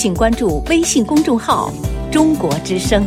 [0.00, 1.70] 请关注微信公众号
[2.10, 3.04] “中国之声”。